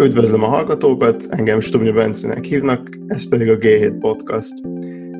[0.00, 4.54] Üdvözlöm a hallgatókat, engem Stubnya Bencének hívnak, ez pedig a G7 Podcast.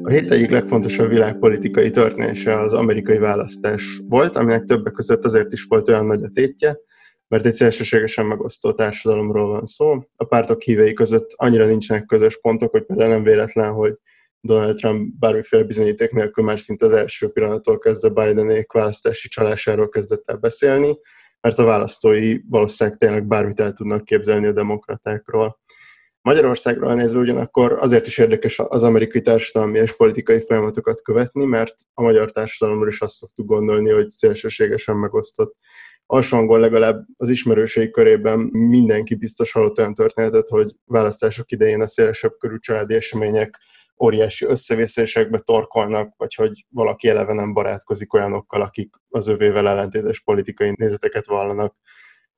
[0.03, 5.65] A hét egyik legfontosabb világpolitikai történése az amerikai választás volt, aminek többek között azért is
[5.65, 6.79] volt olyan nagy a tétje,
[7.29, 9.99] mert egy szélsőségesen megosztó társadalomról van szó.
[10.17, 13.95] A pártok hívei között annyira nincsenek közös pontok, hogy például nem véletlen, hogy
[14.41, 20.29] Donald Trump bármiféle bizonyíték nélkül már szinte az első pillanattól kezdve Bidenék választási csalásáról kezdett
[20.31, 20.99] el beszélni,
[21.41, 25.59] mert a választói valószínűleg tényleg bármit el tudnak képzelni a demokratákról.
[26.23, 32.03] Magyarországról nézve ugyanakkor azért is érdekes az amerikai társadalmi és politikai folyamatokat követni, mert a
[32.03, 35.57] magyar társadalomról is azt szoktuk gondolni, hogy szélsőségesen megosztott.
[36.07, 42.33] Alsóangol legalább az ismerőség körében mindenki biztos hallott olyan történetet, hogy választások idején a szélesebb
[42.39, 43.59] körű családi események
[44.03, 50.73] óriási összevisszaésekbe torkolnak, vagy hogy valaki eleve nem barátkozik olyanokkal, akik az övével ellentétes politikai
[50.77, 51.77] nézeteket vallanak.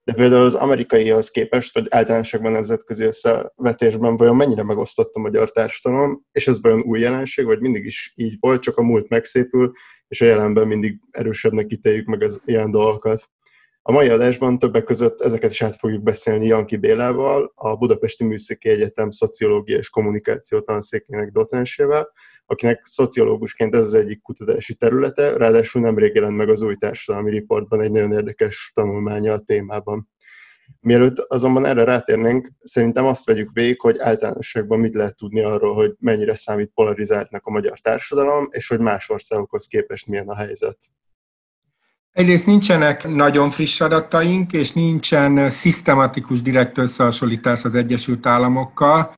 [0.04, 6.24] De például az amerikaihoz képest, vagy általánosságban nemzetközi összevetésben vajon mennyire megosztott a magyar társadalom,
[6.32, 9.72] és ez vajon új jelenség, vagy mindig is így volt, csak a múlt megszépül,
[10.08, 13.28] és a jelenben mindig erősebbnek ítéljük meg az ilyen dolgokat.
[13.84, 18.68] A mai adásban többek között ezeket is át fogjuk beszélni Janki Bélával, a Budapesti Műszaki
[18.68, 22.12] Egyetem szociológia és kommunikáció tanszékének docensével,
[22.46, 27.80] akinek szociológusként ez az egyik kutatási területe, ráadásul nemrég jelent meg az új társadalmi riportban
[27.80, 30.08] egy nagyon érdekes tanulmánya a témában.
[30.80, 35.94] Mielőtt azonban erre rátérnénk, szerintem azt vegyük végig, hogy általánosságban mit lehet tudni arról, hogy
[35.98, 40.76] mennyire számít polarizáltnak a magyar társadalom, és hogy más országokhoz képest milyen a helyzet.
[42.12, 49.14] Egyrészt nincsenek nagyon friss adataink, és nincsen szisztematikus direkt összehasonlítás az Egyesült Államokkal,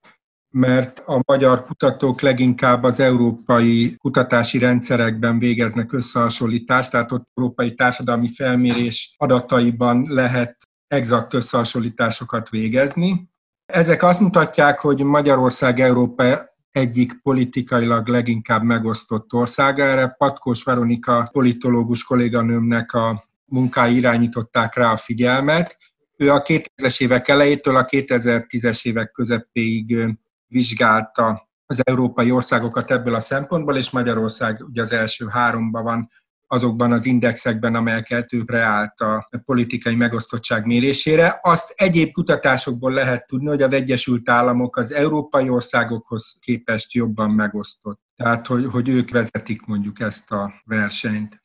[0.50, 8.28] mert a magyar kutatók leginkább az európai kutatási rendszerekben végeznek összehasonlítást, tehát ott európai társadalmi
[8.28, 10.56] felmérés adataiban lehet
[10.86, 13.28] exakt összehasonlításokat végezni.
[13.72, 19.82] Ezek azt mutatják, hogy Magyarország Európa egyik politikailag leginkább megosztott országa.
[19.82, 25.76] Erre Patkós Veronika politológus kolléganőmnek a munkái irányították rá a figyelmet.
[26.16, 33.20] Ő a 2000-es évek elejétől a 2010-es évek közepéig vizsgálta az európai országokat ebből a
[33.20, 36.10] szempontból, és Magyarország ugye az első háromban van
[36.54, 41.38] azokban az indexekben, amelyeket ő reált a politikai megosztottság mérésére.
[41.42, 48.00] Azt egyéb kutatásokból lehet tudni, hogy az Egyesült Államok az európai országokhoz képest jobban megosztott.
[48.16, 51.40] Tehát, hogy, hogy ők vezetik mondjuk ezt a versenyt.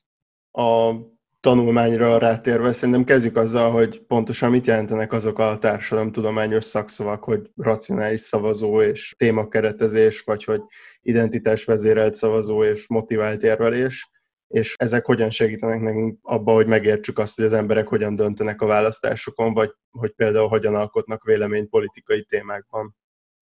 [0.52, 0.92] A
[1.40, 8.22] tanulmányra rátérve szerintem kezdjük azzal, hogy pontosan mit jelentenek azok a társadalomtudományos szakszavak, hogy racionális
[8.22, 10.62] szavazó és témakeretezés, vagy hogy
[11.02, 14.10] identitásvezérelt szavazó és motivált érvelés
[14.50, 18.66] és ezek hogyan segítenek nekünk abba, hogy megértsük azt, hogy az emberek hogyan döntenek a
[18.66, 22.96] választásokon, vagy hogy például hogyan alkotnak véleményt politikai témákban.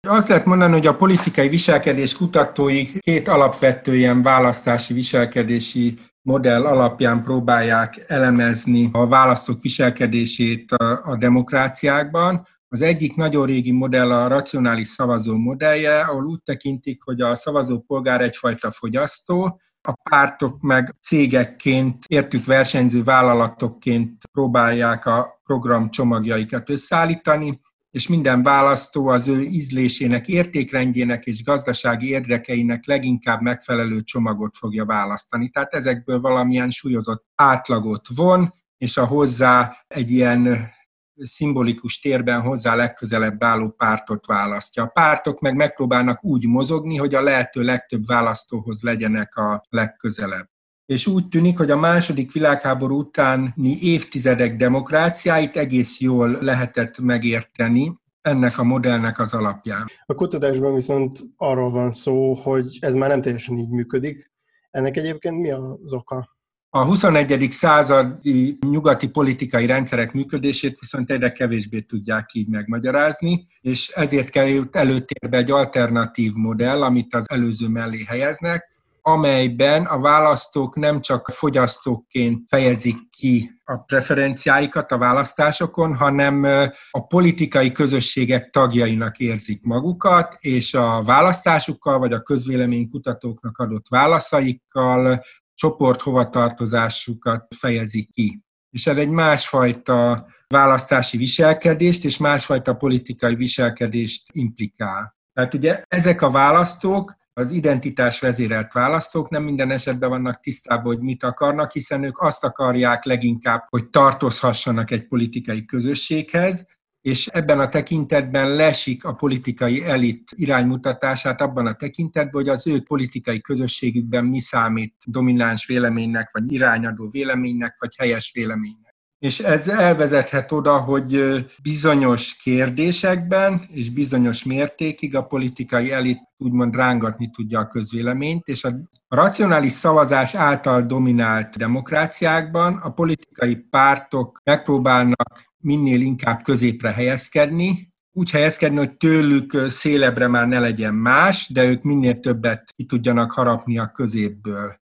[0.08, 7.22] Azt lehet mondani, hogy a politikai viselkedés kutatói két alapvető ilyen választási viselkedési modell alapján
[7.22, 12.46] próbálják elemezni a választók viselkedését a, a demokráciákban.
[12.68, 17.80] Az egyik nagyon régi modell a racionális szavazó modellje, ahol úgy tekintik, hogy a szavazó
[17.80, 27.60] polgár egyfajta fogyasztó, a pártok meg cégekként, értük versenyző vállalatokként próbálják a program csomagjaikat összeállítani,
[27.90, 35.48] és minden választó az ő ízlésének, értékrendjének és gazdasági érdekeinek leginkább megfelelő csomagot fogja választani.
[35.48, 40.68] Tehát ezekből valamilyen súlyozott átlagot von, és a hozzá egy ilyen
[41.16, 44.82] szimbolikus térben hozzá legközelebb álló pártot választja.
[44.82, 50.48] A pártok meg megpróbálnak úgy mozogni, hogy a lehető legtöbb választóhoz legyenek a legközelebb.
[50.86, 58.58] És úgy tűnik, hogy a második világháború utáni évtizedek demokráciáit egész jól lehetett megérteni, ennek
[58.58, 59.84] a modellnek az alapján.
[60.06, 64.32] A kutatásban viszont arról van szó, hogy ez már nem teljesen így működik.
[64.70, 66.33] Ennek egyébként mi az oka?
[66.76, 67.46] A 21.
[67.50, 75.36] századi nyugati politikai rendszerek működését viszont egyre kevésbé tudják így megmagyarázni, és ezért került előtérbe
[75.36, 82.96] egy alternatív modell, amit az előző mellé helyeznek, amelyben a választók nem csak fogyasztóként fejezik
[83.10, 86.44] ki a preferenciáikat a választásokon, hanem
[86.90, 95.22] a politikai közösségek tagjainak érzik magukat, és a választásukkal vagy a közvéleménykutatóknak adott válaszaikkal
[95.54, 98.42] csoport hovatartozásukat fejezik ki.
[98.70, 105.16] És ez egy másfajta választási viselkedést és másfajta politikai viselkedést implikál.
[105.32, 111.00] Tehát ugye ezek a választók, az identitás vezérelt választók nem minden esetben vannak tisztában, hogy
[111.02, 116.66] mit akarnak, hiszen ők azt akarják leginkább, hogy tartozhassanak egy politikai közösséghez,
[117.04, 122.80] és ebben a tekintetben lesik a politikai elit iránymutatását abban a tekintetben, hogy az ő
[122.80, 128.83] politikai közösségükben mi számít domináns véleménynek, vagy irányadó véleménynek, vagy helyes véleménynek.
[129.24, 137.30] És ez elvezethet oda, hogy bizonyos kérdésekben és bizonyos mértékig a politikai elit úgymond rángatni
[137.30, 138.74] tudja a közvéleményt, és a
[139.08, 148.76] racionális szavazás által dominált demokráciákban a politikai pártok megpróbálnak minél inkább középre helyezkedni, úgy helyezkedni,
[148.76, 153.92] hogy tőlük szélebre már ne legyen más, de ők minél többet ki tudjanak harapni a
[153.94, 154.82] középből.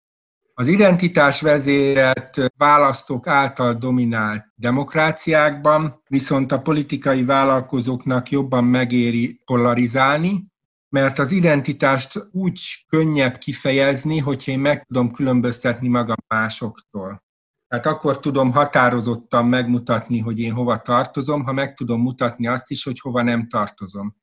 [0.62, 10.46] Az identitás vezérelt választók által dominált demokráciákban viszont a politikai vállalkozóknak jobban megéri polarizálni,
[10.90, 17.24] mert az identitást úgy könnyebb kifejezni, hogyha én meg tudom különböztetni magam másoktól.
[17.68, 22.84] Tehát akkor tudom határozottan megmutatni, hogy én hova tartozom, ha meg tudom mutatni azt is,
[22.84, 24.16] hogy hova nem tartozom.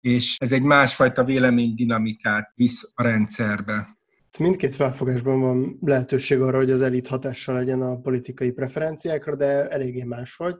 [0.00, 3.95] És ez egy másfajta véleménydinamikát visz a rendszerbe.
[4.38, 10.02] Mindkét felfogásban van lehetőség arra, hogy az elit hatással legyen a politikai preferenciákra, de eléggé
[10.02, 10.54] máshogy.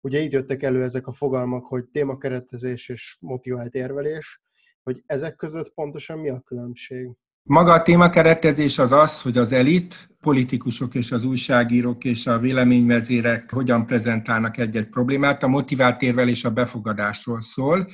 [0.00, 4.42] Ugye itt jöttek elő ezek a fogalmak, hogy témakeretezés és motivált érvelés,
[4.82, 7.10] hogy ezek között pontosan mi a különbség?
[7.42, 13.50] Maga a témakeretezés az az, hogy az elit, politikusok és az újságírók és a véleményvezérek
[13.50, 15.42] hogyan prezentálnak egy-egy problémát.
[15.42, 17.88] A motivált érvelés a befogadásról szól,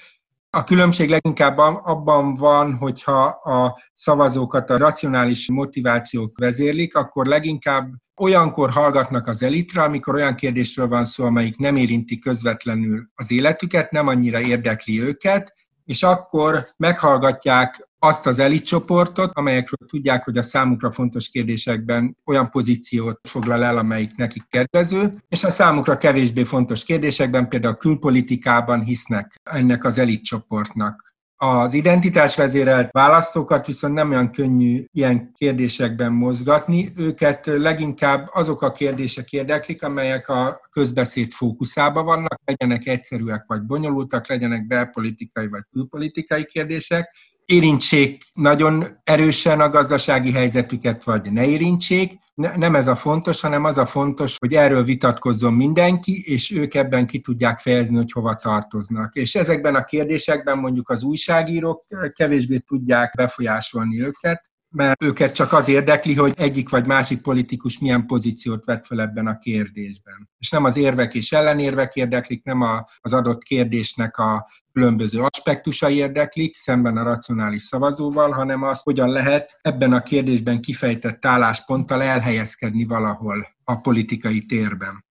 [0.50, 8.70] a különbség leginkább abban van, hogyha a szavazókat a racionális motivációk vezérlik, akkor leginkább olyankor
[8.70, 14.06] hallgatnak az elitre, amikor olyan kérdésről van szó, amelyik nem érinti közvetlenül az életüket, nem
[14.06, 15.54] annyira érdekli őket,
[15.84, 23.20] és akkor meghallgatják azt az elitcsoportot, amelyekről tudják, hogy a számukra fontos kérdésekben olyan pozíciót
[23.28, 29.40] foglal el, amelyik nekik kedvező, és a számukra kevésbé fontos kérdésekben, például a külpolitikában hisznek
[29.42, 31.10] ennek az elitcsoportnak.
[31.42, 36.92] Az identitásvezérelt választókat viszont nem olyan könnyű ilyen kérdésekben mozgatni.
[36.96, 44.28] Őket leginkább azok a kérdések érdeklik, amelyek a közbeszéd fókuszában vannak, legyenek egyszerűek vagy bonyolultak,
[44.28, 47.16] legyenek belpolitikai vagy külpolitikai kérdések,
[47.50, 52.18] érintsék nagyon erősen a gazdasági helyzetüket, vagy ne érintsék.
[52.34, 57.06] Nem ez a fontos, hanem az a fontos, hogy erről vitatkozzon mindenki, és ők ebben
[57.06, 59.14] ki tudják fejezni, hogy hova tartoznak.
[59.14, 65.68] És ezekben a kérdésekben mondjuk az újságírók kevésbé tudják befolyásolni őket, mert őket csak az
[65.68, 70.30] érdekli, hogy egyik vagy másik politikus milyen pozíciót vett fel ebben a kérdésben.
[70.38, 75.94] És nem az érvek és ellenérvek érdeklik, nem a, az adott kérdésnek a különböző aspektusai
[75.94, 82.84] érdeklik, szemben a racionális szavazóval, hanem az, hogyan lehet ebben a kérdésben kifejtett állásponttal elhelyezkedni
[82.84, 85.04] valahol a politikai térben.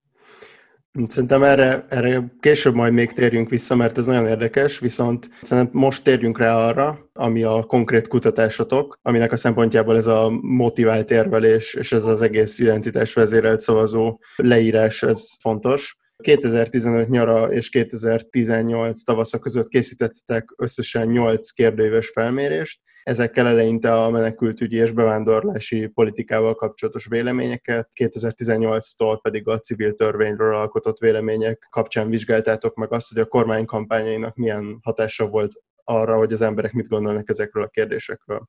[1.07, 6.03] Szerintem erre, erre később majd még térjünk vissza, mert ez nagyon érdekes, viszont szerintem most
[6.03, 11.91] térjünk rá arra, ami a konkrét kutatásotok, aminek a szempontjából ez a motivált érvelés és
[11.91, 15.97] ez az egész identitás vezérelt szavazó leírás, ez fontos.
[16.24, 24.77] 2015 nyara és 2018 tavasza között készítettek összesen 8 kérdőíves felmérést, Ezekkel eleinte a menekültügyi
[24.77, 32.94] és bevándorlási politikával kapcsolatos véleményeket, 2018-tól pedig a civil törvényről alkotott vélemények kapcsán vizsgáltátok meg
[32.94, 35.51] azt, hogy a kormány kampányainak milyen hatása volt
[35.83, 38.47] arra, hogy az emberek mit gondolnak ezekről a kérdésekről.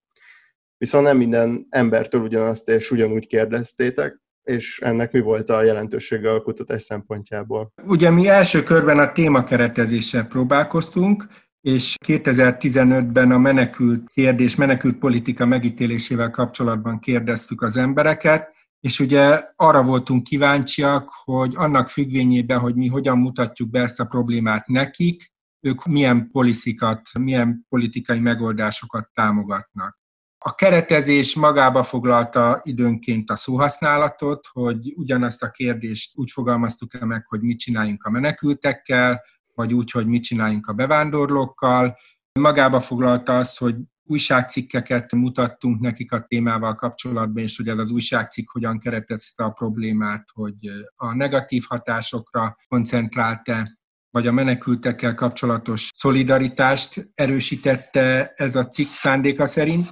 [0.76, 6.42] Viszont nem minden embertől ugyanazt és ugyanúgy kérdeztétek, és ennek mi volt a jelentősége a
[6.42, 7.72] kutatás szempontjából?
[7.84, 11.26] Ugye mi első körben a témakeretezéssel próbálkoztunk,
[11.60, 19.82] és 2015-ben a menekült kérdés, menekült politika megítélésével kapcsolatban kérdeztük az embereket, és ugye arra
[19.82, 25.84] voltunk kíváncsiak, hogy annak függvényében, hogy mi hogyan mutatjuk be ezt a problémát nekik, ők
[25.84, 29.98] milyen poliциkat, milyen politikai megoldásokat támogatnak.
[30.38, 37.26] A keretezés magába foglalta időnként a szóhasználatot, hogy ugyanazt a kérdést úgy fogalmaztuk el meg,
[37.26, 39.22] hogy mit csináljunk a menekültekkel,
[39.60, 41.96] vagy úgy, hogy mit csináljunk a bevándorlókkal.
[42.40, 43.74] Magába foglalta azt, hogy
[44.04, 50.28] újságcikkeket mutattunk nekik a témával kapcsolatban, és hogy ez az újságcikk hogyan keretezte a problémát,
[50.32, 50.56] hogy
[50.96, 53.78] a negatív hatásokra koncentrált-e,
[54.10, 59.88] vagy a menekültekkel kapcsolatos szolidaritást erősítette ez a cikk szándéka szerint.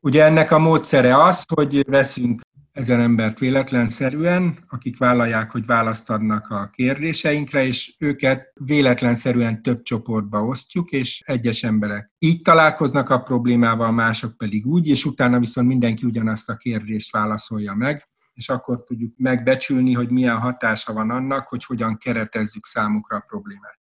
[0.00, 2.40] Ugye ennek a módszere az, hogy veszünk
[2.78, 10.44] ezer embert véletlenszerűen, akik vállalják, hogy választ adnak a kérdéseinkre, és őket véletlenszerűen több csoportba
[10.44, 16.06] osztjuk, és egyes emberek így találkoznak a problémával, mások pedig úgy, és utána viszont mindenki
[16.06, 21.64] ugyanazt a kérdést válaszolja meg, és akkor tudjuk megbecsülni, hogy milyen hatása van annak, hogy
[21.64, 23.78] hogyan keretezzük számukra a problémát.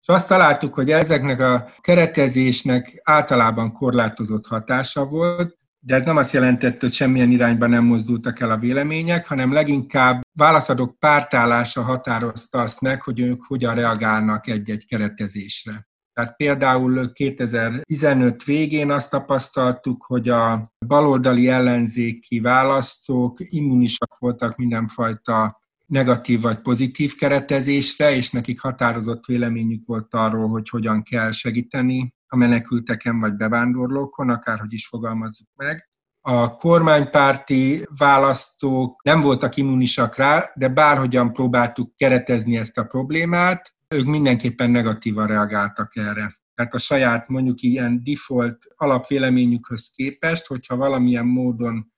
[0.00, 6.32] És azt találtuk, hogy ezeknek a keretezésnek általában korlátozott hatása volt, de ez nem azt
[6.32, 12.80] jelentett, hogy semmilyen irányba nem mozdultak el a vélemények, hanem leginkább válaszadók pártállása határozta azt
[12.80, 15.86] meg, hogy ők hogyan reagálnak egy-egy keretezésre.
[16.12, 26.40] Tehát például 2015 végén azt tapasztaltuk, hogy a baloldali ellenzéki választók immunisak voltak mindenfajta negatív
[26.40, 33.18] vagy pozitív keretezésre, és nekik határozott véleményük volt arról, hogy hogyan kell segíteni a menekülteken
[33.18, 35.88] vagy bevándorlókon, akárhogy is fogalmazzuk meg.
[36.20, 44.06] A kormánypárti választók nem voltak immunisak rá, de bárhogyan próbáltuk keretezni ezt a problémát, ők
[44.06, 46.40] mindenképpen negatívan reagáltak erre.
[46.54, 51.92] Tehát a saját mondjuk ilyen default alapvéleményükhöz képest, hogyha valamilyen módon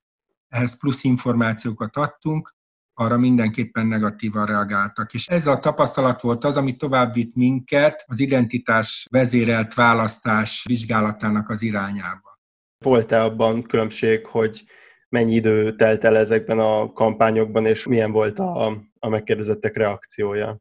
[0.49, 2.55] ehhez plusz információkat adtunk,
[2.95, 5.15] arra mindenképpen negatívan reagáltak.
[5.15, 11.49] És ez a tapasztalat volt az, ami tovább vitt minket az identitás vezérelt választás vizsgálatának
[11.49, 12.39] az irányába.
[12.85, 14.65] Volt-e abban különbség, hogy
[15.09, 18.67] mennyi idő telt el ezekben a kampányokban, és milyen volt a,
[18.99, 20.59] a megkérdezettek reakciója?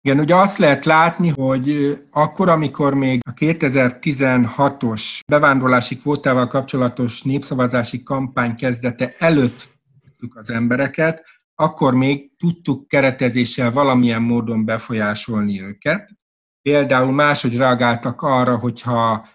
[0.00, 8.02] Igen, ugye azt lehet látni, hogy akkor, amikor még a 2016-os bevándorlási kvótával kapcsolatos népszavazási
[8.02, 9.68] kampány kezdete előtt
[10.34, 11.24] az embereket,
[11.58, 16.10] akkor még tudtuk keretezéssel valamilyen módon befolyásolni őket.
[16.62, 19.28] Például máshogy reagáltak arra, hogyha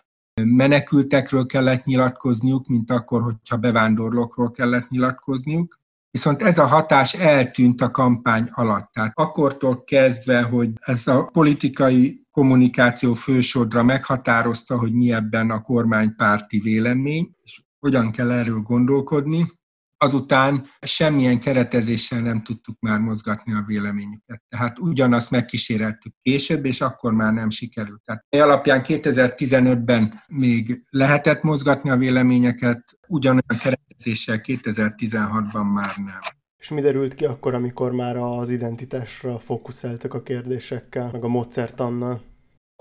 [0.43, 5.79] menekültekről kellett nyilatkozniuk, mint akkor, hogyha bevándorlókról kellett nyilatkozniuk.
[6.11, 8.91] Viszont ez a hatás eltűnt a kampány alatt.
[8.91, 16.59] Tehát akkortól kezdve, hogy ez a politikai kommunikáció fősodra meghatározta, hogy mi ebben a kormánypárti
[16.59, 19.45] vélemény, és hogyan kell erről gondolkodni,
[20.03, 24.41] azután semmilyen keretezéssel nem tudtuk már mozgatni a véleményüket.
[24.49, 28.01] Tehát ugyanazt megkíséreltük később, és akkor már nem sikerült.
[28.05, 36.19] Tehát alapján 2015-ben még lehetett mozgatni a véleményeket, ugyanolyan keretezéssel 2016-ban már nem.
[36.57, 42.30] És mi derült ki akkor, amikor már az identitásra fókuszáltak a kérdésekkel, meg a módszertannal?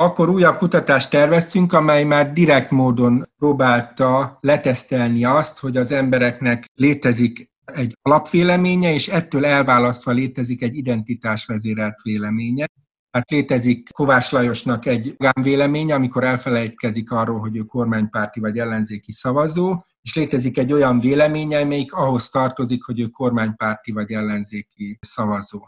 [0.00, 7.50] Akkor újabb kutatást terveztünk, amely már direkt módon próbálta letesztelni azt, hogy az embereknek létezik
[7.64, 12.66] egy alapvéleménye, és ettől elválasztva létezik egy identitásvezérelt véleménye.
[13.10, 19.76] Hát létezik Kovács Lajosnak egy véleménye, amikor elfelejtkezik arról, hogy ő kormánypárti vagy ellenzéki szavazó,
[20.02, 25.60] és létezik egy olyan véleménye, amelyik ahhoz tartozik, hogy ő kormánypárti vagy ellenzéki szavazó.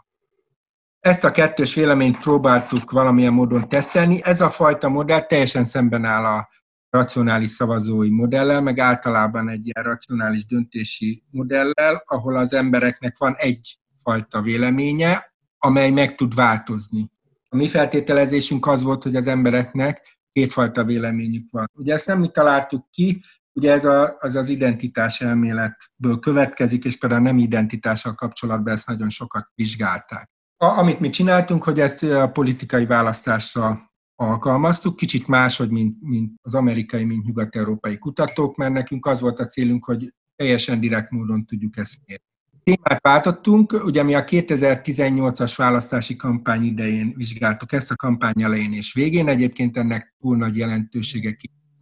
[1.03, 4.19] Ezt a kettős véleményt próbáltuk valamilyen módon tesztelni.
[4.23, 6.49] Ez a fajta modell teljesen szemben áll a
[6.89, 13.79] racionális szavazói modellel, meg általában egy ilyen racionális döntési modellel, ahol az embereknek van egy
[14.03, 17.11] fajta véleménye, amely meg tud változni.
[17.49, 21.69] A mi feltételezésünk az volt, hogy az embereknek kétfajta véleményük van.
[21.73, 23.21] Ugye ezt nem mi találtuk ki,
[23.53, 29.09] ugye ez a, az az identitás elméletből következik, és például nem identitással kapcsolatban ezt nagyon
[29.09, 30.31] sokat vizsgálták.
[30.69, 37.03] Amit mi csináltunk, hogy ezt a politikai választásra alkalmaztuk, kicsit máshogy, mint, mint az amerikai,
[37.03, 41.93] mint nyugat-európai kutatók, mert nekünk az volt a célunk, hogy teljesen direkt módon tudjuk ezt
[42.05, 42.23] mérni.
[42.63, 48.93] Témát váltottunk, ugye mi a 2018-as választási kampány idején vizsgáltuk ezt a kampány elején és
[48.93, 51.31] végén, egyébként ennek túl nagy jelentősége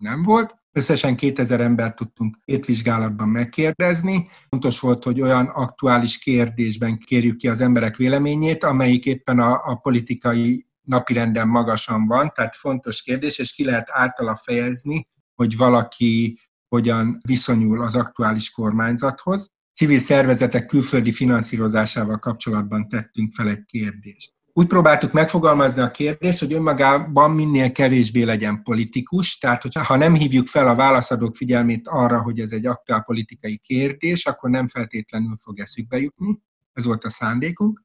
[0.01, 0.55] nem volt.
[0.71, 4.27] Összesen 2000 embert tudtunk két vizsgálatban megkérdezni.
[4.49, 9.75] Fontos volt, hogy olyan aktuális kérdésben kérjük ki az emberek véleményét, amelyik éppen a, a
[9.75, 17.19] politikai napirenden magasan van, tehát fontos kérdés, és ki lehet általa fejezni, hogy valaki hogyan
[17.27, 19.49] viszonyul az aktuális kormányzathoz.
[19.73, 24.33] Civil szervezetek külföldi finanszírozásával kapcsolatban tettünk fel egy kérdést.
[24.53, 30.13] Úgy próbáltuk megfogalmazni a kérdést, hogy önmagában minél kevésbé legyen politikus, tehát hogyha, ha nem
[30.13, 35.35] hívjuk fel a válaszadók figyelmét arra, hogy ez egy aktuál politikai kérdés, akkor nem feltétlenül
[35.43, 36.39] fog eszükbe jutni.
[36.73, 37.83] Ez volt a szándékunk.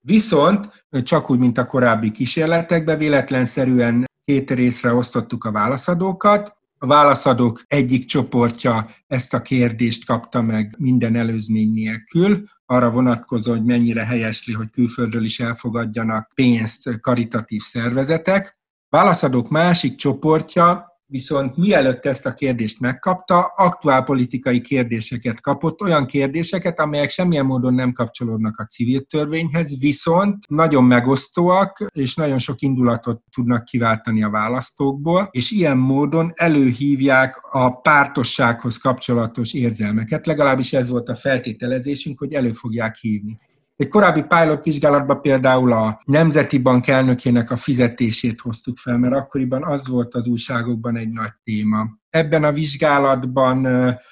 [0.00, 6.56] Viszont csak úgy, mint a korábbi kísérletekben, véletlenszerűen két részre osztottuk a válaszadókat.
[6.78, 13.64] A válaszadók egyik csoportja ezt a kérdést kapta meg minden előzmény nélkül, arra vonatkozó, hogy
[13.64, 18.58] mennyire helyesli, hogy külföldről is elfogadjanak pénzt karitatív szervezetek.
[18.88, 27.10] Válaszadók másik csoportja viszont mielőtt ezt a kérdést megkapta, aktuálpolitikai kérdéseket kapott, olyan kérdéseket, amelyek
[27.10, 33.64] semmilyen módon nem kapcsolódnak a civil törvényhez, viszont nagyon megosztóak, és nagyon sok indulatot tudnak
[33.64, 41.14] kiváltani a választókból, és ilyen módon előhívják a pártossághoz kapcsolatos érzelmeket, legalábbis ez volt a
[41.14, 43.38] feltételezésünk, hogy elő fogják hívni.
[43.76, 49.64] Egy korábbi pilot vizsgálatban például a Nemzeti Bank elnökének a fizetését hoztuk fel, mert akkoriban
[49.64, 51.86] az volt az újságokban egy nagy téma.
[52.10, 53.68] Ebben a vizsgálatban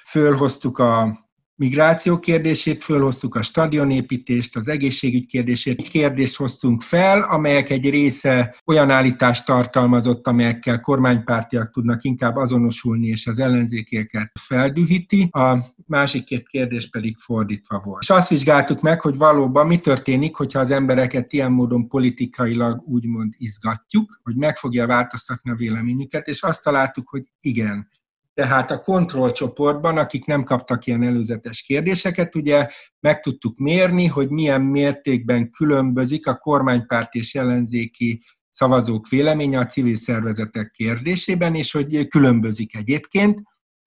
[0.09, 1.17] fölhoztuk a
[1.55, 5.87] migráció kérdését, fölhoztuk a stadionépítést, az egészségügy kérdését.
[5.87, 13.27] Kérdést hoztunk fel, amelyek egy része olyan állítást tartalmazott, amelyekkel kormánypártiak tudnak inkább azonosulni, és
[13.27, 15.27] az ellenzékieket feldühíti.
[15.31, 15.57] A
[15.87, 18.01] másik két kérdés pedig fordítva volt.
[18.01, 23.33] És azt vizsgáltuk meg, hogy valóban mi történik, hogyha az embereket ilyen módon politikailag úgymond
[23.37, 27.89] izgatjuk, hogy meg fogja változtatni a véleményüket, és azt találtuk, hogy igen,
[28.33, 32.67] tehát a kontrollcsoportban, akik nem kaptak ilyen előzetes kérdéseket, ugye
[32.99, 39.95] meg tudtuk mérni, hogy milyen mértékben különbözik a kormánypárt és ellenzéki szavazók véleménye a civil
[39.95, 43.41] szervezetek kérdésében, és hogy különbözik egyébként,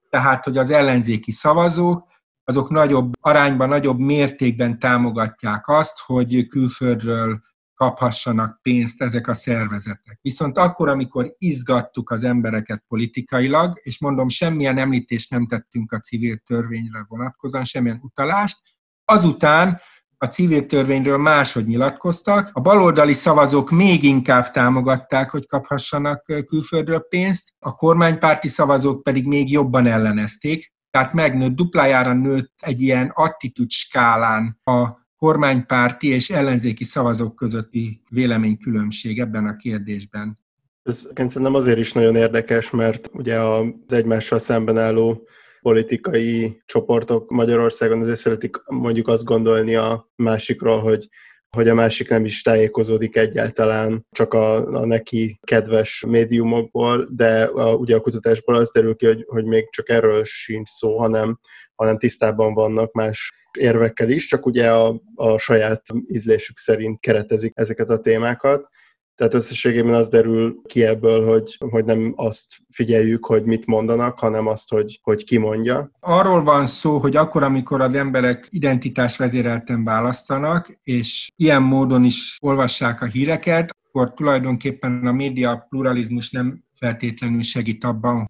[0.09, 2.07] tehát hogy az ellenzéki szavazók
[2.43, 7.39] azok nagyobb arányban, nagyobb mértékben támogatják azt, hogy külföldről
[7.77, 10.19] kaphassanak pénzt ezek a szervezetek.
[10.21, 16.37] Viszont akkor, amikor izgattuk az embereket politikailag, és mondom, semmilyen említést nem tettünk a civil
[16.37, 18.59] törvényre vonatkozóan, semmilyen utalást,
[19.05, 19.79] azután
[20.17, 27.53] a civil törvényről máshogy nyilatkoztak, a baloldali szavazók még inkább támogatták, hogy kaphassanak külföldről pénzt,
[27.59, 34.59] a kormánypárti szavazók pedig még jobban ellenezték, tehát megnőtt, duplájára nőtt egy ilyen attitűd skálán
[34.63, 40.37] a kormánypárti és ellenzéki szavazók közötti véleménykülönbség ebben a kérdésben.
[40.83, 45.27] Ez szerintem azért is nagyon érdekes, mert ugye az egymással szemben álló
[45.61, 51.07] politikai csoportok Magyarországon azért szeretik mondjuk azt gondolni a másikról, hogy
[51.49, 57.75] hogy a másik nem is tájékozódik egyáltalán csak a, a neki kedves médiumokból, de a,
[57.75, 61.39] ugye a kutatásból az derül ki, hogy, hogy még csak erről sincs szó, hanem,
[61.77, 67.89] hanem tisztában vannak más érvekkel is, csak ugye a, a saját ízlésük szerint keretezik ezeket
[67.89, 68.67] a témákat.
[69.15, 74.47] Tehát összességében az derül ki ebből, hogy, hogy nem azt figyeljük, hogy mit mondanak, hanem
[74.47, 75.91] azt, hogy, hogy ki mondja.
[75.99, 82.37] Arról van szó, hogy akkor, amikor az emberek identitás vezérelten választanak, és ilyen módon is
[82.41, 88.29] olvassák a híreket, akkor tulajdonképpen a média pluralizmus nem feltétlenül segít abban,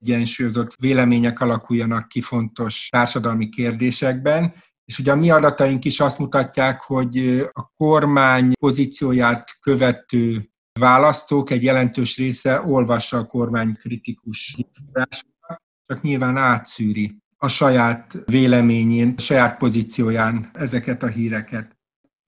[0.00, 6.80] egyensúlyozott vélemények alakuljanak ki fontos társadalmi kérdésekben, és ugye a mi adataink is azt mutatják,
[6.80, 16.02] hogy a kormány pozícióját követő választók egy jelentős része olvassa a kormány kritikus forrásokat, csak
[16.02, 21.76] nyilván átszűri a saját véleményén, a saját pozícióján ezeket a híreket.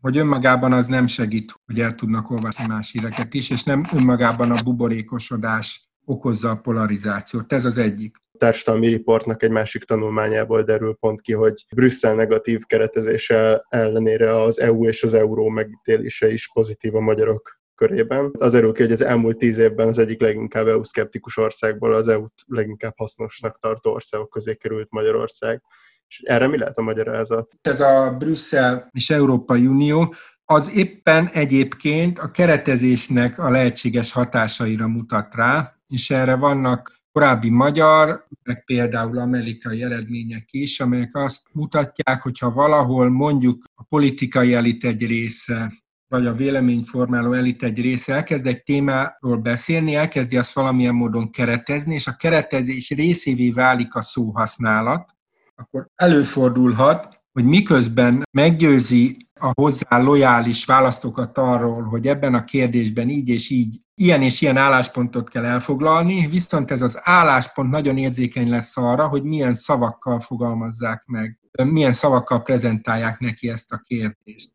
[0.00, 4.50] Hogy önmagában az nem segít, hogy el tudnak olvasni más híreket is, és nem önmagában
[4.50, 7.52] a buborékosodás okozza a polarizációt.
[7.52, 13.64] Ez az egyik társadalmi riportnak egy másik tanulmányából derül pont ki, hogy Brüsszel negatív keretezése
[13.68, 18.30] ellenére az EU és az euró megítélése is pozitív a magyarok körében.
[18.38, 22.32] Az erről ki, hogy az elmúlt tíz évben az egyik leginkább EU-szkeptikus országból az EU-t
[22.46, 25.62] leginkább hasznosnak tartó országok közé került Magyarország.
[26.06, 27.52] És erre mi lehet a magyarázat?
[27.62, 35.34] Ez a Brüsszel és Európai Unió az éppen egyébként a keretezésnek a lehetséges hatásaira mutat
[35.34, 42.52] rá, és erre vannak korábbi magyar, meg például amerikai eredmények is, amelyek azt mutatják, hogyha
[42.52, 45.72] valahol mondjuk a politikai elit egy része,
[46.08, 51.94] vagy a véleményformáló elit egy része elkezd egy témáról beszélni, elkezdi azt valamilyen módon keretezni,
[51.94, 55.10] és a keretezés részévé válik a szóhasználat,
[55.54, 63.28] akkor előfordulhat, hogy miközben meggyőzi a hozzá lojális választókat arról, hogy ebben a kérdésben így
[63.28, 68.76] és így, ilyen és ilyen álláspontot kell elfoglalni, viszont ez az álláspont nagyon érzékeny lesz
[68.76, 74.52] arra, hogy milyen szavakkal fogalmazzák meg, milyen szavakkal prezentálják neki ezt a kérdést.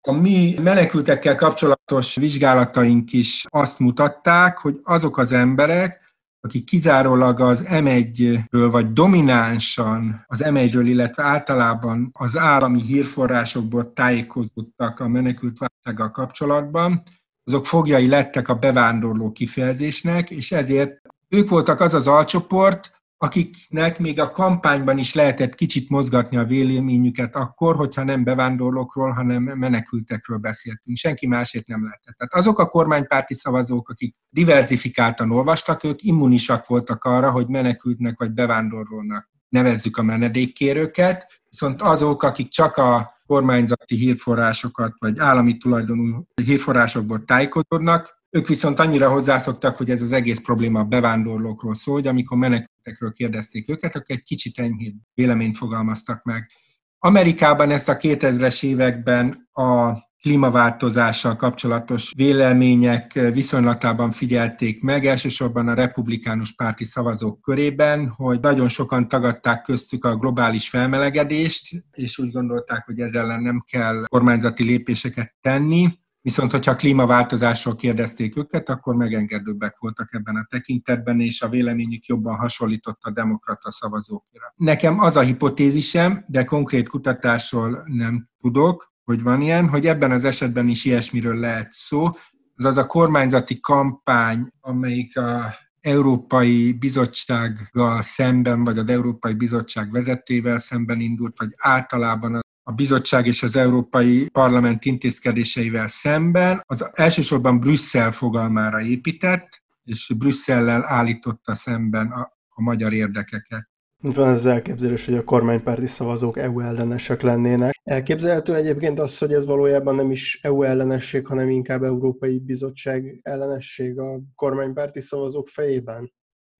[0.00, 6.03] A mi menekültekkel kapcsolatos vizsgálataink is azt mutatták, hogy azok az emberek,
[6.44, 15.08] akik kizárólag az M1-ről, vagy dominánsan az M1-ről, illetve általában az állami hírforrásokból tájékozódtak a
[15.08, 17.02] menekült válsággal kapcsolatban,
[17.44, 24.20] azok fogjai lettek a bevándorló kifejezésnek, és ezért ők voltak az az alcsoport, akiknek még
[24.20, 30.96] a kampányban is lehetett kicsit mozgatni a véleményüket akkor, hogyha nem bevándorlókról, hanem menekültekről beszéltünk.
[30.96, 32.14] Senki másért nem lehetett.
[32.16, 38.32] Tehát azok a kormánypárti szavazók, akik diversifikáltan olvastak, ők immunisak voltak arra, hogy menekültnek vagy
[38.32, 47.24] bevándorlónak nevezzük a menedékkérőket, viszont azok, akik csak a kormányzati hírforrásokat vagy állami tulajdonú hírforrásokból
[47.24, 52.38] tájékozódnak, ők viszont annyira hozzászoktak, hogy ez az egész probléma a bevándorlókról szól, hogy amikor
[52.38, 56.50] menekültekről kérdezték őket, akkor egy kicsit enyhébb véleményt fogalmaztak meg.
[56.98, 66.52] Amerikában ezt a 2000-es években a klímaváltozással kapcsolatos vélemények viszonylatában figyelték meg, elsősorban a republikánus
[66.52, 73.00] párti szavazók körében, hogy nagyon sokan tagadták köztük a globális felmelegedést, és úgy gondolták, hogy
[73.00, 76.02] ezzel ellen nem kell kormányzati lépéseket tenni.
[76.24, 82.06] Viszont, hogyha a klímaváltozásról kérdezték őket, akkor megengedőbbek voltak ebben a tekintetben, és a véleményük
[82.06, 84.54] jobban hasonlított a demokrata szavazókra.
[84.56, 90.24] Nekem az a hipotézisem, de konkrét kutatásról nem tudok, hogy van ilyen, hogy ebben az
[90.24, 92.10] esetben is ilyesmiről lehet szó.
[92.56, 101.00] Az a kormányzati kampány, amelyik a Európai Bizottsággal szemben, vagy az Európai Bizottság vezetőivel szemben
[101.00, 108.80] indult, vagy általában a bizottság és az Európai Parlament intézkedéseivel szemben, az elsősorban Brüsszel fogalmára
[108.80, 113.68] épített, és Brüsszellel állította szemben a, a magyar érdekeket.
[114.00, 117.74] Van az elképzelés, hogy a kormánypárti szavazók EU ellenesek lennének.
[117.82, 123.98] Elképzelhető egyébként az, hogy ez valójában nem is EU ellenesség, hanem inkább Európai Bizottság ellenesség
[123.98, 126.12] a kormánypárti szavazók fejében?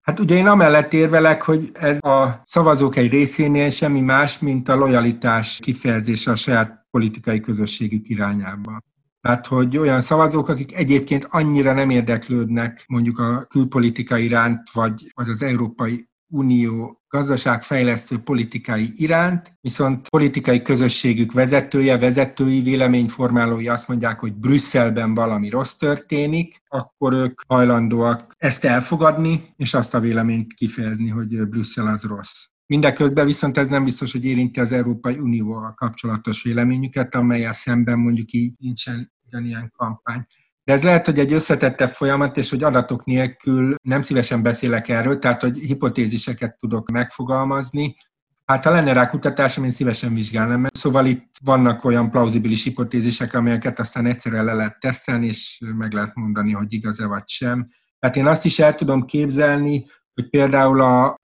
[0.05, 4.75] Hát ugye én amellett érvelek, hogy ez a szavazók egy részénél semmi más, mint a
[4.75, 8.81] lojalitás kifejezése a saját politikai közösségük irányába.
[9.21, 15.29] Tehát, hogy olyan szavazók, akik egyébként annyira nem érdeklődnek mondjuk a külpolitika iránt, vagy az
[15.29, 24.33] az Európai Unió gazdaságfejlesztő politikai iránt, viszont politikai közösségük vezetője, vezetői, véleményformálói azt mondják, hogy
[24.33, 31.49] Brüsszelben valami rossz történik, akkor ők hajlandóak ezt elfogadni, és azt a véleményt kifejezni, hogy
[31.49, 32.45] Brüsszel az rossz.
[32.67, 38.33] Mindeközben viszont ez nem biztos, hogy érinti az Európai Unióval kapcsolatos véleményüket, amelyel szemben mondjuk
[38.33, 40.27] így nincsen ugyanilyen kampány.
[40.65, 45.19] De ez lehet, hogy egy összetettebb folyamat, és hogy adatok nélkül nem szívesen beszélek erről,
[45.19, 47.97] tehát hogy hipotéziseket tudok megfogalmazni.
[48.45, 50.67] Hát ha lenne rá kutatásom, én szívesen vizsgálnám.
[50.73, 56.15] Szóval itt vannak olyan plauzibilis hipotézisek, amelyeket aztán egyszerre le lehet tesztelni, és meg lehet
[56.15, 57.65] mondani, hogy igaz-e vagy sem.
[57.99, 61.21] Tehát én azt is el tudom képzelni, hogy például a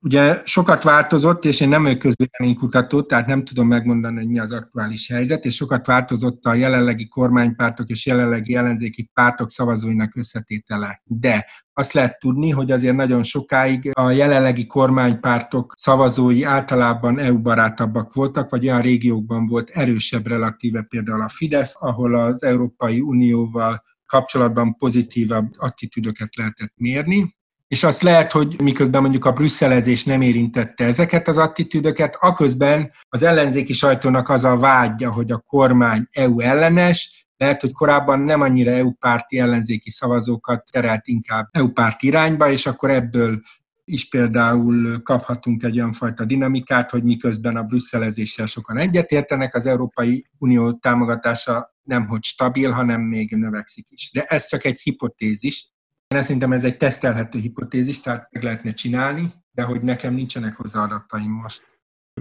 [0.00, 4.52] Ugye sokat változott, és én nem vagyok közvéleménykutató, tehát nem tudom megmondani, hogy mi az
[4.52, 11.02] aktuális helyzet, és sokat változott a jelenlegi kormánypártok és jelenlegi ellenzéki pártok szavazóinak összetétele.
[11.04, 18.50] De azt lehet tudni, hogy azért nagyon sokáig a jelenlegi kormánypártok szavazói általában EU-barátabbak voltak,
[18.50, 25.50] vagy olyan régiókban volt erősebb relatíve például a Fidesz, ahol az Európai Unióval kapcsolatban pozitívabb
[25.56, 27.36] attitűdöket lehetett mérni,
[27.68, 33.22] és azt lehet, hogy miközben mondjuk a brüsszelezés nem érintette ezeket az attitűdöket, aközben az
[33.22, 38.70] ellenzéki sajtónak az a vágya, hogy a kormány EU ellenes, lehet, hogy korábban nem annyira
[38.70, 43.40] EU-párti ellenzéki szavazókat terelt inkább EU-párt irányba, és akkor ebből
[43.84, 50.26] is például kaphatunk egy olyan fajta dinamikát, hogy miközben a brüsszelezéssel sokan egyetértenek, az Európai
[50.38, 54.10] Unió támogatása nem hogy stabil, hanem még növekszik is.
[54.12, 55.70] De ez csak egy hipotézis,
[56.14, 60.82] én szerintem ez egy tesztelhető hipotézis, tehát meg lehetne csinálni, de hogy nekem nincsenek hozzá
[60.82, 61.64] adataim most.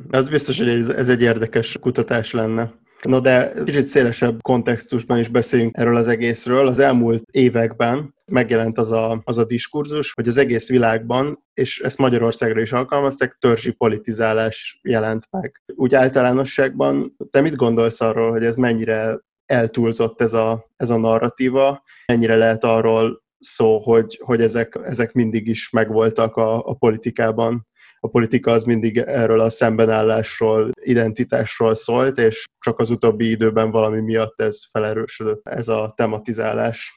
[0.09, 2.73] Az biztos, hogy ez egy érdekes kutatás lenne.
[3.03, 6.67] No de kicsit szélesebb kontextusban is beszéljünk erről az egészről.
[6.67, 11.97] Az elmúlt években megjelent az a, az a diskurzus, hogy az egész világban, és ezt
[11.97, 15.61] Magyarországra is alkalmazták, törzsi politizálás jelent meg.
[15.75, 21.83] Úgy általánosságban te mit gondolsz arról, hogy ez mennyire eltúlzott ez a, ez a narratíva,
[22.05, 27.67] mennyire lehet arról szó, hogy, hogy ezek, ezek mindig is megvoltak a, a politikában.
[27.99, 34.01] A politika az mindig erről a szembenállásról, identitásról szólt, és csak az utóbbi időben valami
[34.01, 36.93] miatt ez felerősödött, ez a tematizálás.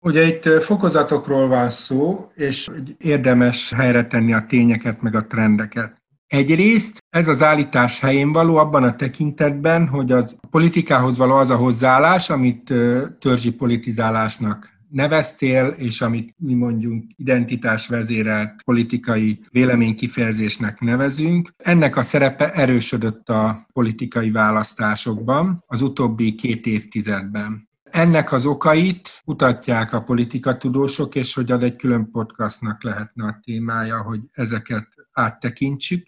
[0.00, 6.02] Ugye itt fokozatokról van szó, és érdemes helyre tenni a tényeket, meg a trendeket.
[6.26, 11.56] Egyrészt ez az állítás helyén való abban a tekintetben, hogy az politikához való az a
[11.56, 12.74] hozzáállás, amit
[13.18, 21.50] törzsi politizálásnak neveztél, és amit mi mondjuk identitásvezérelt politikai véleménykifejezésnek nevezünk.
[21.56, 27.68] Ennek a szerepe erősödött a politikai választásokban az utóbbi két évtizedben.
[27.82, 34.02] Ennek az okait mutatják a politikatudósok, és hogy ad egy külön podcastnak lehetne a témája,
[34.02, 36.06] hogy ezeket áttekintsük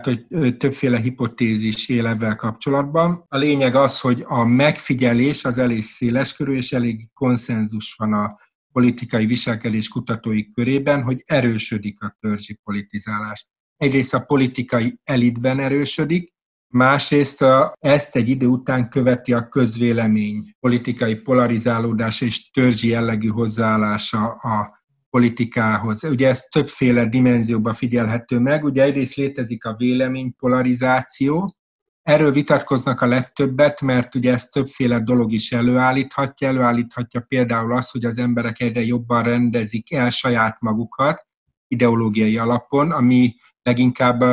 [0.00, 3.24] tehát hogy többféle hipotézis él ebben kapcsolatban.
[3.28, 8.38] A lényeg az, hogy a megfigyelés az elég széles körül, és elég konszenzus van a
[8.72, 13.46] politikai viselkedés kutatói körében, hogy erősödik a törzsi politizálás.
[13.76, 16.32] Egyrészt a politikai elitben erősödik,
[16.68, 24.28] másrészt a, ezt egy idő után követi a közvélemény politikai polarizálódása és törzsi jellegű hozzáállása
[24.28, 24.81] a
[25.16, 26.04] politikához.
[26.04, 28.64] Ugye ez többféle dimenzióban figyelhető meg.
[28.64, 31.56] Ugye egyrészt létezik a véleménypolarizáció,
[32.02, 36.48] Erről vitatkoznak a legtöbbet, mert ugye ezt többféle dolog is előállíthatja.
[36.48, 41.26] Előállíthatja például azt, hogy az emberek egyre jobban rendezik el saját magukat
[41.68, 44.24] ideológiai alapon, ami leginkább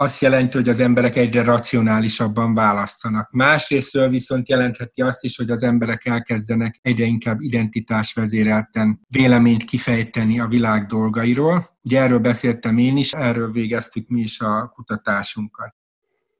[0.00, 3.30] azt jelenti, hogy az emberek egyre racionálisabban választanak.
[3.30, 10.46] Másrésztről viszont jelentheti azt is, hogy az emberek elkezdenek egyre inkább identitásvezérelten véleményt kifejteni a
[10.46, 11.78] világ dolgairól.
[11.82, 15.74] Ugye erről beszéltem én is, erről végeztük mi is a kutatásunkat.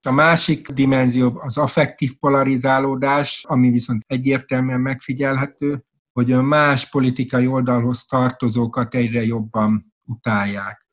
[0.02, 8.06] A másik dimenzió az affektív polarizálódás, ami viszont egyértelműen megfigyelhető, hogy a más politikai oldalhoz
[8.06, 10.87] tartozókat egyre jobban utálják.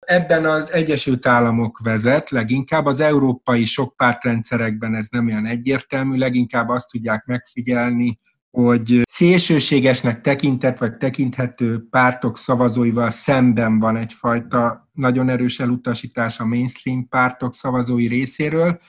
[0.00, 6.90] Ebben az Egyesült Államok vezet, leginkább az európai sokpártrendszerekben ez nem olyan egyértelmű, leginkább azt
[6.90, 8.18] tudják megfigyelni,
[8.50, 17.08] hogy szélsőségesnek tekintett vagy tekinthető pártok szavazóival szemben van egyfajta nagyon erős elutasítás a mainstream
[17.08, 18.80] pártok szavazói részéről,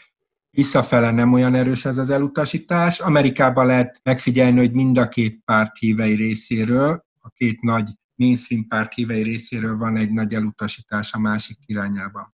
[0.52, 3.00] visszafele nem olyan erős ez az elutasítás.
[3.00, 7.90] Amerikában lehet megfigyelni, hogy mind a két párt hívei részéről, a két nagy
[8.22, 12.34] mainstream párt hívei részéről van egy nagy elutasítás a másik irányában.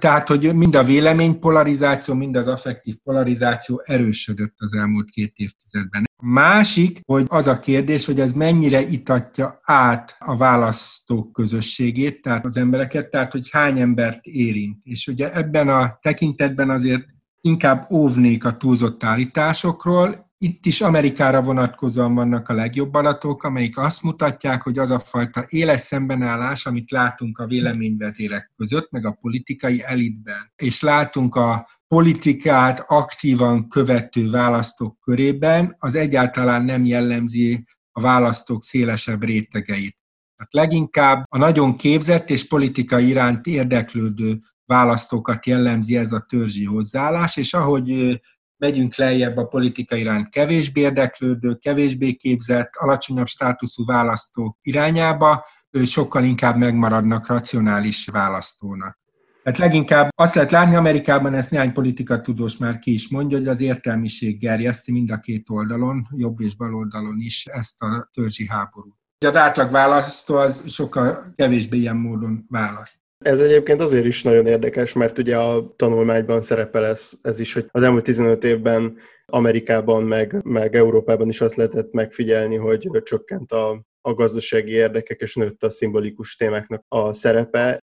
[0.00, 6.04] Tehát, hogy mind a vélemény polarizáció, mind az affektív polarizáció erősödött az elmúlt két évtizedben.
[6.22, 12.56] Másik, hogy az a kérdés, hogy ez mennyire itatja át a választók közösségét, tehát az
[12.56, 14.82] embereket, tehát hogy hány embert érint.
[14.84, 17.06] És ugye ebben a tekintetben azért
[17.40, 24.02] inkább óvnék a túlzott állításokról, itt is Amerikára vonatkozóan vannak a legjobb adatok, amelyik azt
[24.02, 29.82] mutatják, hogy az a fajta éles szembenállás, amit látunk a véleményvezérek között, meg a politikai
[29.82, 38.62] elitben, és látunk a politikát aktívan követő választók körében, az egyáltalán nem jellemzi a választók
[38.62, 39.96] szélesebb rétegeit.
[40.36, 47.36] Tehát leginkább a nagyon képzett és politikai iránt érdeklődő választókat jellemzi ez a törzsi hozzáállás,
[47.36, 48.20] és ahogy
[48.62, 56.24] megyünk lejjebb a politika iránt kevésbé érdeklődő, kevésbé képzett, alacsonyabb státuszú választók irányába, ő sokkal
[56.24, 59.00] inkább megmaradnak racionális választónak.
[59.42, 63.60] Tehát leginkább azt lehet látni Amerikában, ezt néhány politikatudós már ki is mondja, hogy az
[63.60, 68.96] értelmiség gerjeszti mind a két oldalon, jobb és bal oldalon is ezt a törzsi háborút.
[69.26, 73.01] Az átlag választó az sokkal kevésbé ilyen módon választ.
[73.22, 77.66] Ez egyébként azért is nagyon érdekes, mert ugye a tanulmányban szerepel ez, ez is, hogy
[77.70, 83.84] az elmúlt 15 évben Amerikában, meg, meg Európában is azt lehetett megfigyelni, hogy csökkent a,
[84.00, 87.80] a gazdasági érdekek, és nőtt a szimbolikus témáknak a szerepe.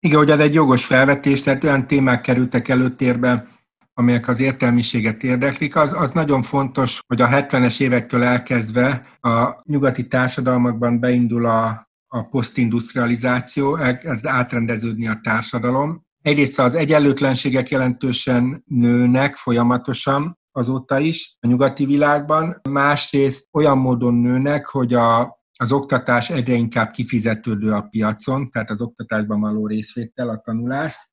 [0.00, 3.48] Igen, hogy ez egy jogos felvetés, tehát olyan témák kerültek előtérbe,
[3.94, 10.06] amelyek az értelmiséget érdeklik, az, az nagyon fontos, hogy a 70-es évektől elkezdve a nyugati
[10.06, 16.04] társadalmakban beindul a a posztindustrializáció, ez átrendeződni a társadalom.
[16.22, 24.66] Egyrészt az egyenlőtlenségek jelentősen nőnek folyamatosan azóta is a nyugati világban, másrészt olyan módon nőnek,
[24.66, 30.40] hogy a, az oktatás egyre inkább kifizetődő a piacon, tehát az oktatásban való részvétel, a
[30.40, 31.10] tanulás.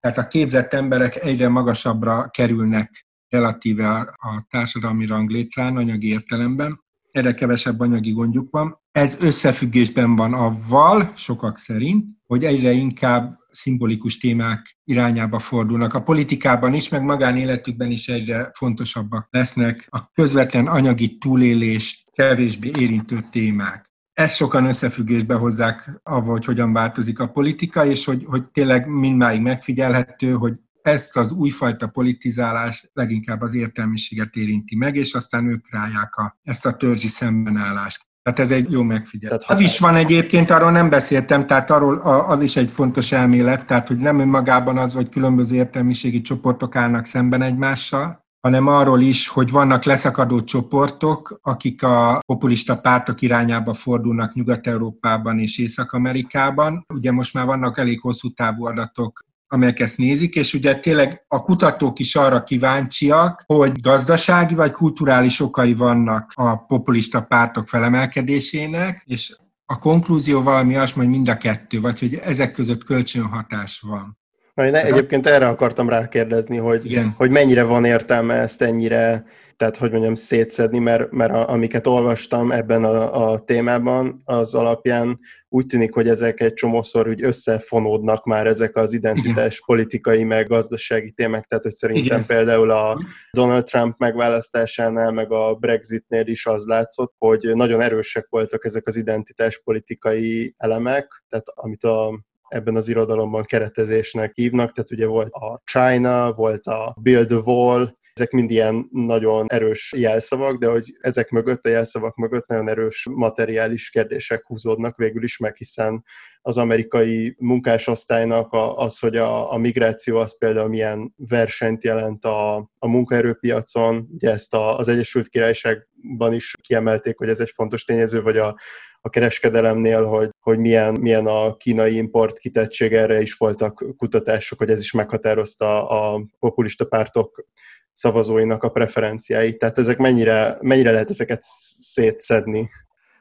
[0.00, 6.81] Tehát a képzett emberek egyre magasabbra kerülnek relatíve a, a társadalmi ranglétrán, anyagi értelemben
[7.12, 8.80] erre kevesebb anyagi gondjuk van.
[8.92, 15.94] Ez összefüggésben van avval, sokak szerint, hogy egyre inkább szimbolikus témák irányába fordulnak.
[15.94, 23.18] A politikában is, meg magánéletükben is egyre fontosabbak lesznek a közvetlen anyagi túlélést kevésbé érintő
[23.30, 23.90] témák.
[24.12, 29.40] Ezt sokan összefüggésbe hozzák avval, hogy hogyan változik a politika, és hogy, hogy tényleg mindmáig
[29.40, 36.16] megfigyelhető, hogy ezt az újfajta politizálás leginkább az értelmiséget érinti meg, és aztán ők ráják
[36.16, 38.10] a, ezt a törzsi szembenállást.
[38.22, 39.44] Tehát ez egy jó megfigyelés.
[39.46, 43.88] Az is van egyébként, arról nem beszéltem, tehát arról az is egy fontos elmélet, tehát
[43.88, 49.50] hogy nem önmagában az, hogy különböző értelmiségi csoportok állnak szemben egymással, hanem arról is, hogy
[49.50, 56.84] vannak leszakadó csoportok, akik a populista pártok irányába fordulnak Nyugat-Európában és Észak-Amerikában.
[56.94, 61.42] Ugye most már vannak elég hosszú távú adatok amelyek ezt nézik, és ugye tényleg a
[61.42, 69.36] kutatók is arra kíváncsiak, hogy gazdasági vagy kulturális okai vannak a populista pártok felemelkedésének, és
[69.66, 74.18] a konklúzió valami azt, hogy mind a kettő, vagy hogy ezek között kölcsönhatás van.
[74.54, 79.24] Na, én egyébként erre akartam rákérdezni, hogy, hogy mennyire van értelme ezt ennyire
[79.62, 85.18] tehát hogy mondjam, szétszedni, mert, mert a, amiket olvastam ebben a, a témában, az alapján
[85.48, 89.62] úgy tűnik, hogy ezek egy csomószor úgy összefonódnak már ezek az identitás Igen.
[89.66, 92.26] politikai, meg gazdasági témák, tehát hogy szerintem Igen.
[92.26, 92.98] például a
[93.32, 98.96] Donald Trump megválasztásánál, meg a Brexitnél is az látszott, hogy nagyon erősek voltak ezek az
[98.96, 105.62] identitás politikai elemek, tehát amit a ebben az irodalomban keretezésnek hívnak, tehát ugye volt a
[105.64, 111.30] China, volt a Build the Wall, ezek mind ilyen nagyon erős jelszavak, de hogy ezek
[111.30, 116.04] mögött, a jelszavak mögött nagyon erős materiális kérdések húzódnak végül is meg, hiszen
[116.40, 122.88] az amerikai munkásosztálynak az, hogy a, a migráció az például milyen versenyt jelent a, a
[122.88, 128.36] munkaerőpiacon, ugye ezt a, az Egyesült Királyságban is kiemelték, hogy ez egy fontos tényező, vagy
[128.36, 128.56] a,
[129.00, 134.70] a kereskedelemnél, hogy, hogy milyen, milyen a kínai import kitettség, erre is voltak kutatások, hogy
[134.70, 137.44] ez is meghatározta a populista pártok
[137.92, 139.58] szavazóinak a preferenciáit.
[139.58, 141.42] Tehát ezek mennyire, mennyire lehet ezeket
[141.78, 142.70] szétszedni?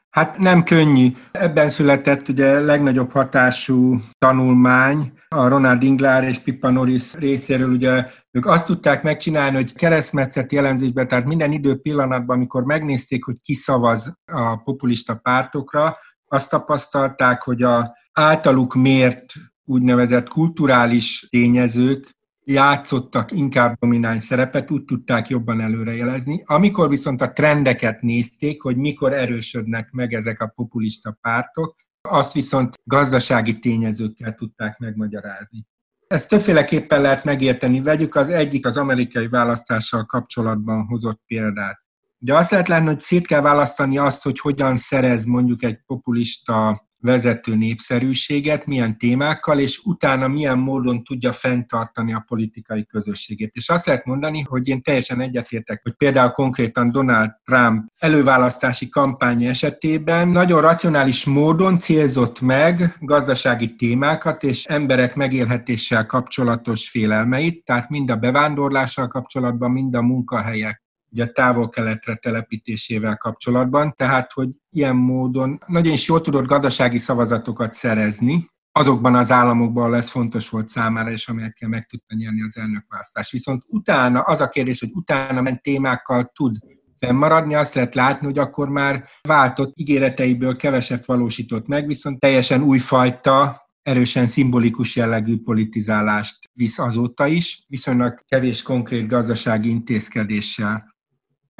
[0.09, 1.07] Hát nem könnyű.
[1.31, 8.45] Ebben született ugye legnagyobb hatású tanulmány, a Ronald Inglár és Pippa Norris részéről ugye ők
[8.45, 14.13] azt tudták megcsinálni, hogy keresztmetszet jelentésben, tehát minden idő pillanatban, amikor megnézték, hogy ki szavaz
[14.25, 15.97] a populista pártokra,
[16.31, 25.27] azt tapasztalták, hogy a általuk mért úgynevezett kulturális tényezők játszottak inkább domináns szerepet, úgy tudták
[25.27, 26.43] jobban előrejelezni.
[26.45, 31.75] Amikor viszont a trendeket nézték, hogy mikor erősödnek meg ezek a populista pártok,
[32.09, 35.67] azt viszont gazdasági tényezőkkel tudták megmagyarázni.
[36.07, 37.81] Ezt többféleképpen lehet megérteni.
[37.81, 41.79] Vegyük az egyik az amerikai választással kapcsolatban hozott példát.
[42.23, 46.89] De azt lehet látni, hogy szét kell választani azt, hogy hogyan szerez mondjuk egy populista
[46.99, 53.53] vezető népszerűséget, milyen témákkal, és utána milyen módon tudja fenntartani a politikai közösségét.
[53.53, 59.43] És azt lehet mondani, hogy én teljesen egyetértek, hogy például konkrétan Donald Trump előválasztási kampány
[59.43, 68.09] esetében nagyon racionális módon célzott meg gazdasági témákat és emberek megélhetéssel kapcsolatos félelmeit, tehát mind
[68.09, 70.80] a bevándorlással kapcsolatban, mind a munkahelyek
[71.11, 78.45] ugye távol-keletre telepítésével kapcsolatban, tehát hogy ilyen módon nagyon is jól tudott gazdasági szavazatokat szerezni,
[78.71, 83.31] azokban az államokban lesz fontos volt számára, és amelyekkel meg tudta nyerni az elnökválasztás.
[83.31, 86.55] Viszont utána, az a kérdés, hogy utána ment témákkal tud
[86.97, 93.69] fennmaradni, azt lehet látni, hogy akkor már váltott ígéreteiből keveset valósított meg, viszont teljesen újfajta,
[93.81, 100.90] erősen szimbolikus jellegű politizálást visz azóta is, viszonylag kevés konkrét gazdasági intézkedéssel.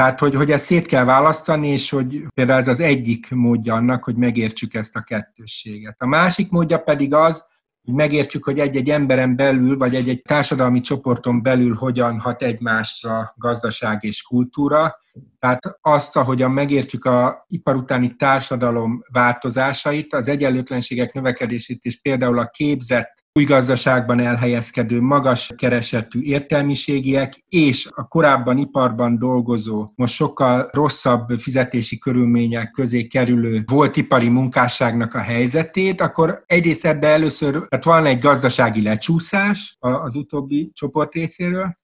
[0.02, 4.04] Tehát, hogy, hogy ezt szét kell választani, és hogy például ez az egyik módja annak,
[4.04, 5.96] hogy megértsük ezt a kettősséget.
[6.02, 7.46] A másik módja pedig az,
[7.84, 14.04] hogy megértjük, hogy egy-egy emberen belül, vagy egy-egy társadalmi csoporton belül hogyan hat egymásra gazdaság
[14.04, 14.96] és kultúra.
[15.40, 22.48] Tehát azt, ahogyan megértjük a ipar utáni társadalom változásait, az egyenlőtlenségek növekedését, és például a
[22.48, 31.30] képzett új gazdaságban elhelyezkedő, magas keresetű értelmiségiek és a korábban iparban dolgozó, most sokkal rosszabb
[31.38, 38.06] fizetési körülmények közé kerülő volt ipari munkásságnak a helyzetét, akkor egyrészt ebbe először, tehát van
[38.06, 41.80] egy gazdasági lecsúszás az utóbbi csoport részéről,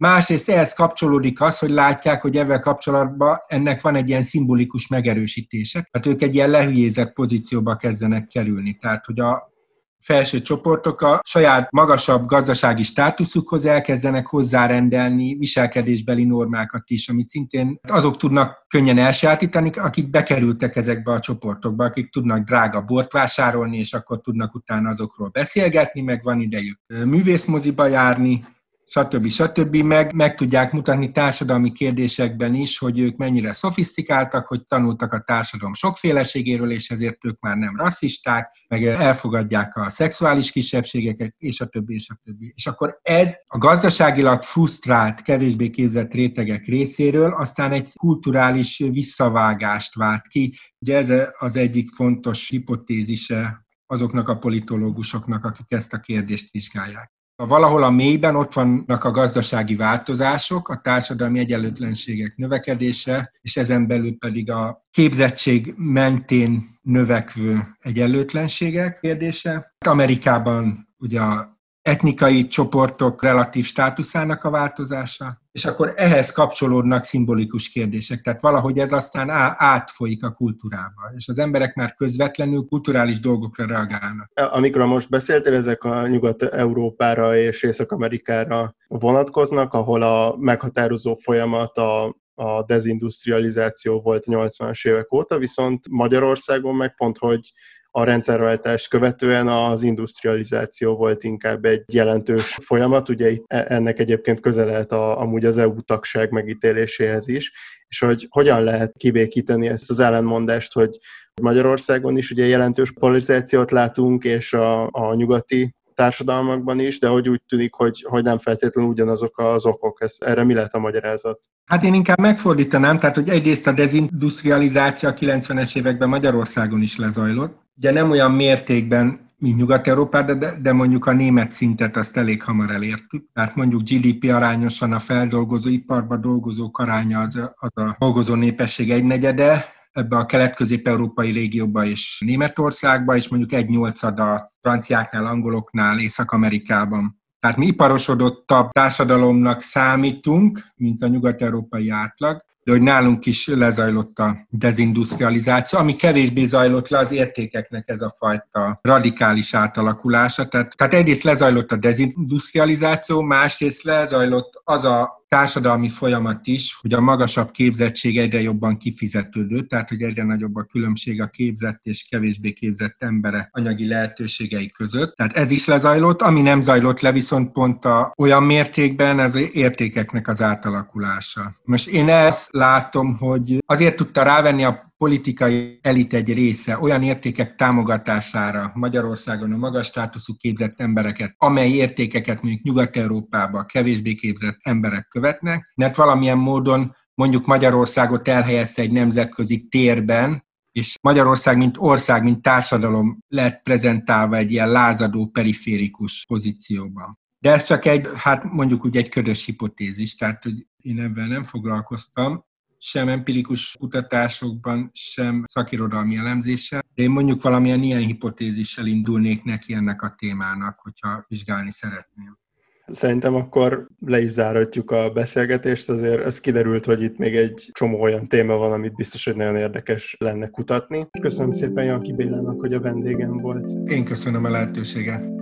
[0.00, 5.88] Másrészt ehhez kapcsolódik az, hogy látják, hogy ezzel kapcsolatban ennek van egy ilyen szimbolikus megerősítése.
[5.90, 8.76] Tehát ők egy ilyen lehülyézett pozícióba kezdenek kerülni.
[8.76, 9.52] Tehát, hogy a
[10.00, 18.16] felső csoportok a saját magasabb gazdasági státuszukhoz elkezdenek hozzárendelni viselkedésbeli normákat is, amit szintén azok
[18.16, 24.20] tudnak könnyen elsajátítani, akik bekerültek ezekbe a csoportokba, akik tudnak drága bort vásárolni, és akkor
[24.20, 28.44] tudnak utána azokról beszélgetni, meg van idejük művészmoziba járni,
[28.90, 29.28] stb.
[29.28, 29.76] stb.
[29.76, 35.74] Meg, meg tudják mutatni társadalmi kérdésekben is, hogy ők mennyire szofisztikáltak, hogy tanultak a társadalom
[35.74, 41.94] sokféleségéről, és ezért ők már nem rasszisták, meg elfogadják a szexuális kisebbségeket, és a többi,
[41.94, 42.52] és a többi.
[42.56, 50.26] És akkor ez a gazdaságilag frusztrált, kevésbé képzett rétegek részéről aztán egy kulturális visszavágást vált
[50.26, 50.54] ki.
[50.78, 57.19] Ugye ez az egyik fontos hipotézise azoknak a politológusoknak, akik ezt a kérdést vizsgálják.
[57.46, 64.18] Valahol a mélyben ott vannak a gazdasági változások, a társadalmi egyenlőtlenségek növekedése, és ezen belül
[64.18, 69.74] pedig a képzettség mentén növekvő egyenlőtlenségek kérdése.
[69.86, 78.20] Amerikában ugye a etnikai csoportok relatív státuszának a változása, és akkor ehhez kapcsolódnak szimbolikus kérdések.
[78.20, 84.30] Tehát valahogy ez aztán átfolyik a kultúrába, és az emberek már közvetlenül kulturális dolgokra reagálnak.
[84.34, 92.64] Amikor most beszéltél, ezek a Nyugat-Európára és Észak-Amerikára vonatkoznak, ahol a meghatározó folyamat a a
[92.64, 97.52] dezindustrializáció volt 80-as évek óta, viszont Magyarországon meg pont, hogy
[97.90, 104.40] a rendszerváltást követően az industrializáció volt inkább egy jelentős folyamat, ugye itt e, ennek egyébként
[104.40, 107.52] közel lehet a, amúgy az EU tagság megítéléséhez is,
[107.88, 110.98] és hogy hogyan lehet kibékíteni ezt az ellenmondást, hogy
[111.42, 117.42] Magyarországon is ugye jelentős polarizációt látunk, és a, a nyugati társadalmakban is, de hogy úgy
[117.48, 120.02] tűnik, hogy, hogy nem feltétlenül ugyanazok az okok.
[120.02, 121.38] Ez, erre mi lehet a magyarázat?
[121.64, 127.58] Hát én inkább megfordítanám, tehát hogy egyrészt a dezindustrializáció a 90-es években Magyarországon is lezajlott.
[127.80, 132.70] Ugye nem olyan mértékben, mint Nyugat-Európában, de, de mondjuk a német szintet azt elég hamar
[132.70, 133.24] elértük.
[133.32, 139.64] Tehát mondjuk GDP arányosan a feldolgozó iparban dolgozók aránya az, az a dolgozó népesség egynegyede,
[139.92, 147.20] ebbe a kelet-közép-európai régióba és Németországba, és mondjuk egy nyolcad a franciáknál, angoloknál, Észak-Amerikában.
[147.38, 154.36] Tehát mi iparosodottabb társadalomnak számítunk, mint a nyugat-európai átlag, de hogy nálunk is lezajlott a
[154.48, 160.48] dezindustrializáció, ami kevésbé zajlott le az értékeknek ez a fajta radikális átalakulása.
[160.48, 167.00] Tehát, tehát egyrészt lezajlott a dezindustrializáció, másrészt lezajlott az a társadalmi folyamat is, hogy a
[167.00, 172.52] magasabb képzettség egyre jobban kifizetődő, tehát hogy egyre nagyobb a különbség a képzett és kevésbé
[172.52, 175.16] képzett emberek anyagi lehetőségei között.
[175.16, 180.28] Tehát ez is lezajlott, ami nem zajlott le viszont pont a, olyan mértékben ez értékeknek
[180.28, 181.54] az átalakulása.
[181.64, 187.54] Most én ezt látom, hogy azért tudta rávenni a politikai elit egy része olyan értékek
[187.54, 195.72] támogatására Magyarországon a magas státuszú képzett embereket, amely értékeket mondjuk Nyugat-Európában kevésbé képzett emberek követnek,
[195.74, 203.18] mert valamilyen módon mondjuk Magyarországot elhelyezte egy nemzetközi térben, és Magyarország, mint ország, mint társadalom
[203.28, 207.18] lett prezentálva egy ilyen lázadó, periférikus pozícióban.
[207.38, 211.44] De ez csak egy, hát mondjuk úgy egy ködös hipotézis, tehát hogy én ebben nem
[211.44, 212.48] foglalkoztam,
[212.82, 220.02] sem empirikus kutatásokban, sem szakirodalmi elemzéssel, de én mondjuk valamilyen ilyen hipotézissel indulnék neki ennek
[220.02, 222.38] a témának, hogyha vizsgálni szeretném.
[222.86, 228.00] Szerintem akkor le is záratjuk a beszélgetést, azért ez kiderült, hogy itt még egy csomó
[228.00, 231.06] olyan téma van, amit biztos, hogy nagyon érdekes lenne kutatni.
[231.20, 233.90] Köszönöm szépen Janki Bélának, hogy a vendégem volt.
[233.90, 235.39] Én köszönöm a lehetőséget.